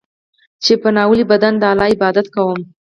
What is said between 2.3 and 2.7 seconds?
کوم.